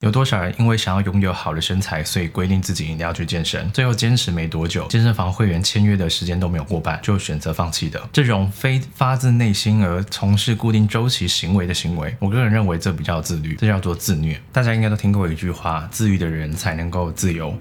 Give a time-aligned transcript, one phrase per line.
[0.00, 14.40] 有多少人因为想要拥有好的身材，所以规定自己一定要去健身，最后坚持没多久，健身房会员签约的时间都没有过半，就选择放弃的这种非发自内心而从事固定周期行为的行为，我个人认为这比较自律，这叫做自虐。
[14.50, 17.54] 大家应该都听过一句话：自律的人才能够自由。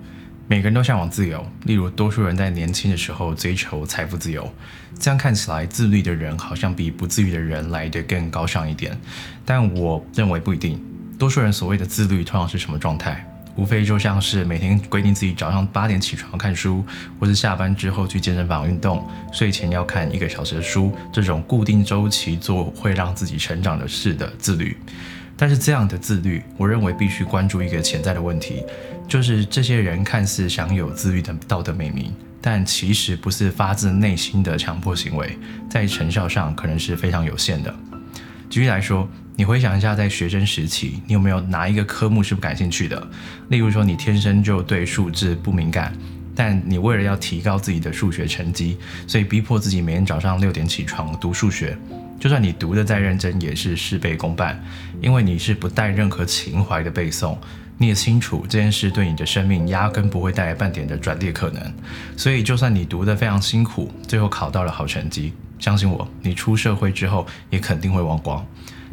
[0.48, 4.50] 每个人都向往自由，例如多数人在年轻的时候追求财富自由，
[4.98, 8.98] 这样看起来自律的人好像比不自律的人来得更高尚一点，
[9.44, 10.82] 但我认为不一定。
[11.20, 13.24] 多数人所谓的自律通常是什么状态？
[13.58, 16.82] 无非就像是每天规定自己早上八点起床看书，
[17.20, 24.78] 或是下班之后去健身房运动，睡前要看一个小时的书，这种固定周期做会让自己成长的事的自律。
[25.36, 28.64] 但是这样的自律，我认为必须关注一个潜在的问题，
[29.06, 35.38] 就是这些人看似享有自律的道德美名，但其实不是发自内心的强迫行为，
[35.70, 37.76] 在成效上可能是非常有限的。
[38.50, 39.08] 举例来说，
[39.40, 43.08] 你回想一下，在学生时期，你有没有哪一个科目是不感兴趣的？
[43.48, 45.94] 例如说，你天生就对数字不敏感，
[46.36, 51.78] 但你为了要提高自己的数学成绩，所以逼迫自己每天早上六点起床读数学。
[52.20, 54.62] 就算你读的再认真，也是事倍功半，
[55.00, 57.38] 因为你是不带任何情怀的背诵。
[57.78, 61.74] 你也清楚这件事对你的生命压根不会带来半点的转捩可能，
[62.18, 65.32] 所以就算你读得非常辛苦，最后考到了好成绩。
[65.60, 68.46] 相信我，你出社会之后也肯定会忘光，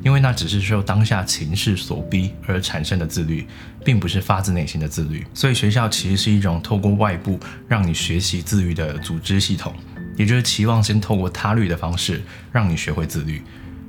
[0.03, 3.47] 因为那只是受当下情势所逼而产生的自律，
[3.85, 5.27] 并不是发自内心的自律。
[5.35, 9.75] 所以学校其实是一种透过外部让你学习自律的组织系统，
[10.17, 13.43] 也就是期望先透过他律的方式让你学会自律。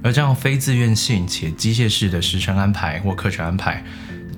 [0.04, 3.84] 而这样非自愿性且机械式的时程安排或课程安排。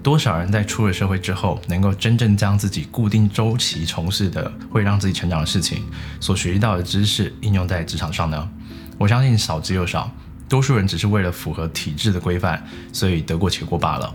[0.01, 5.83] 多少人在出了社会之后，能够真正将自己固定周期从事的会让自己成长的事情，
[6.21, 8.49] 所学习到的知识应用在职场上呢？
[8.97, 10.09] 我相信少之又少，
[10.49, 12.61] 多数人只是为了符合体制的规范，
[12.91, 14.13] 所以得过且过罢了。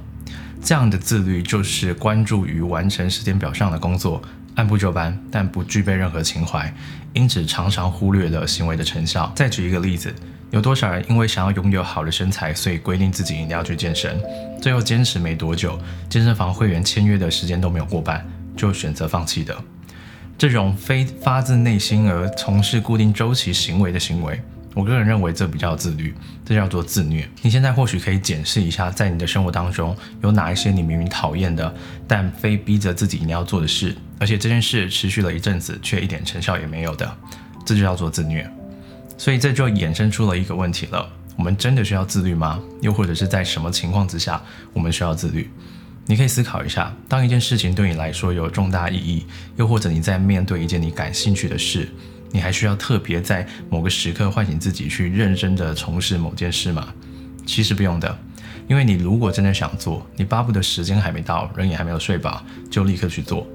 [0.61, 4.21] 这样的自律就是关注于完成时间表上的工作，
[4.57, 6.75] 按部就班，但不具备任何情怀，
[7.13, 9.33] 因此常常忽略了行为的成效。
[9.35, 10.13] 再举一个例子。
[10.51, 14.21] 有多少人因为想要拥有好的身材，所以规定自己一定要去健身，
[14.63, 15.77] 最后坚持没多久，
[16.09, 18.25] 健身房会员签约的时间都没有过半，
[18.57, 19.57] 就选择放弃的
[20.39, 24.41] 这种非发自内心而从事固定周期行为的行为，
[24.75, 26.13] 我个人认为这比较自律，
[26.45, 27.27] 这叫做自虐。
[27.43, 31.73] 你现在或许可以检视一下，在你的生活当中有哪一些你明明讨厌的，
[32.09, 37.17] 但非逼着自己一定要做的事，而且这件事持续了一阵子却一点成效也没有的，
[37.65, 38.51] 这就叫做自虐。
[39.17, 42.61] 所以这就衍生出了一个问题了：我们真的需要自律吗？
[42.83, 44.43] 又或者是在什么情况之下
[44.73, 45.49] 我们需要自律？
[46.07, 49.25] 你可以思考一下，当一件事情对你来说有重大意义，
[49.57, 51.89] 又或者你在面对一件你感兴趣的事，
[52.35, 56.93] 你还需要特别在某个时刻唤醒自己去认真的从事某件事吗？
[57.47, 58.19] 其实不用的，
[58.67, 63.47] 因为你如果真的想做，你巴不得时间还没到，人也还没有睡饱，就立刻去做。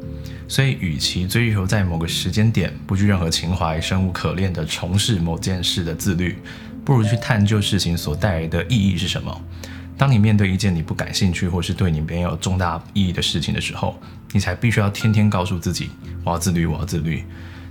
[0.48, 6.38] 所以，与其追求在某个时间点不具任何情怀、生无可恋的从事某件事的自律，
[6.86, 9.42] 不如去探究事情所带来的意义是什么。
[9.98, 14.00] 当你面对一件你不感兴趣或是对你没有重大意义的事情的时候，
[14.32, 15.90] 你才必须要天天告诉自己：
[16.24, 17.26] 我要自律，我要自律。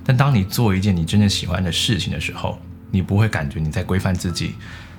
[0.08, 2.58] 但当你做一件你真正喜欢的事情的时候，
[2.90, 4.54] 你不会感觉你在规范自己，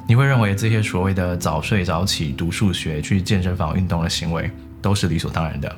[0.08, 4.52] 你会认为这些所谓的早睡早起、读数学、去健身房运动的行为
[4.84, 5.76] 都是理所当然的。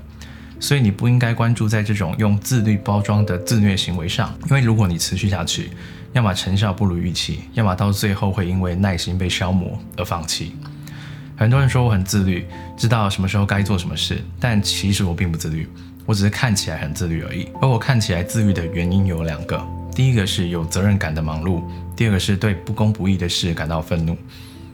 [0.60, 5.70] 所以你不应该关注在这种用自律包装的自虐行为上，因为如果你持续下去，
[6.12, 10.54] 要么成效不如预期，要么到最后会因为耐心被消磨而放弃。
[11.38, 12.46] 很多人说我很自律，
[12.78, 15.68] 知道什么时候该做什么事，但其实我并不自律，
[16.06, 17.48] 我只是看起来很自律而已。
[17.62, 19.62] 而我看起来自律的原因有两个，
[19.96, 21.62] 第一个是有责任感的忙碌，
[21.96, 24.18] 第二个是对不公不义的事感到愤怒。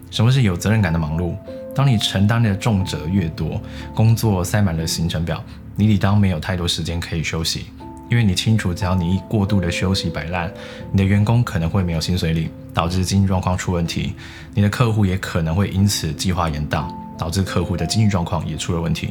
[0.10, 1.36] 什么是有责任感的忙碌？
[1.76, 3.62] 当你承担的重责越多，
[3.94, 5.44] 工作塞满了行程表。
[5.76, 7.68] 你理当没有太多时间可以休息，
[8.10, 10.52] 因为你清楚，只要你一过度的休息摆烂，
[10.92, 14.14] 你的员工可能会没有薪水领，导致经济状况出问题；
[14.56, 19.10] 你的客户也可能会因此计划延宕，导致客户的经济状况也出了问题。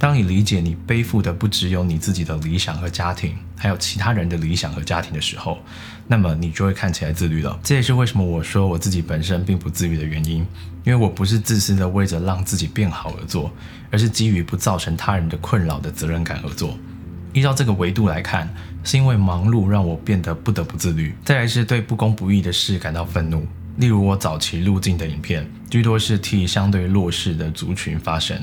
[0.00, 5.58] 当你理解你背负的不只有你自己的理想和家庭，还有其他人的理想和家庭的时候，
[6.06, 7.60] 那么你就会看起来自律了。
[7.62, 10.38] 这也是为什么我说我自己本身并不自律的原因，
[10.84, 13.52] 因为我不是自私的为着让自己变好而做，
[13.90, 16.78] 而是基于不造成他人的困扰的责任感而做。
[17.34, 18.48] 依照这个维度来看，
[18.82, 21.14] 是因为忙碌让我变得不得不自律。
[21.26, 23.46] 再来是对不公不义的事感到愤怒。
[23.80, 28.38] 例如我早期录制的影片，居多是替相对弱势的族群发声。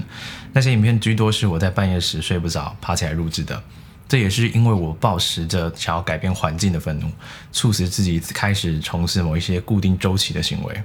[0.52, 3.62] 那些影片居多是我在半夜时睡不着，爬起来录制的。
[4.08, 7.08] 这也是因为我抱持着想要改变环境的愤怒，
[7.52, 10.82] 促使自己开始从事某一些固定周期的行为。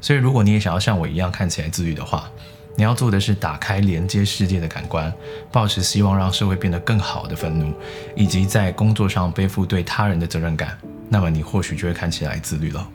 [0.00, 2.28] 所以，如果你也想要像我一样看起来自律的话，
[2.76, 5.12] 你要做的是打开连接世界的感官，
[5.52, 7.72] 保持希望让社会变得更好的愤怒，
[8.16, 10.76] 以及在工作上背负对他人的责任感。
[11.08, 12.88] 那么你或许就会看起来自律了。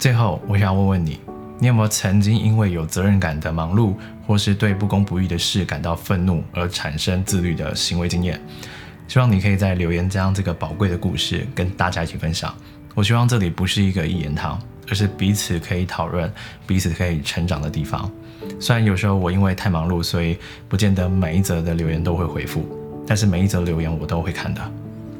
[0.00, 1.20] 最后，我想问问你，
[1.58, 3.94] 你有没有曾经因为有责任感的忙碌，
[4.26, 8.40] 或是对不公不义的事感到愤怒而产生自律的行为经验？
[9.06, 12.54] 希望你可以在留言将这个宝贵的故事跟大家一起分享。
[12.94, 14.58] 我希望这里不是一个一言堂，
[14.88, 16.32] 而是彼此可以讨论、
[16.66, 18.10] 彼此可以成长的地方。
[18.58, 22.66] 虽然有时候我因为太忙碌，所以不见得每一则的留言都会回复，
[23.06, 24.62] 但是每一则留言我都会看的。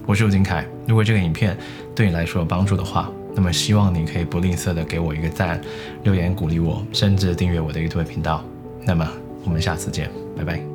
[0.06, 1.54] 我是吴金凯，如果这个影片
[1.94, 5.60] 对你来说有帮助的话，那么希望你可以不吝啬的给我一个赞、
[6.04, 8.44] 留言鼓励我，甚至订阅我的 YouTube 频道。
[8.84, 9.08] 那么
[9.44, 10.69] 我们下次见，拜拜。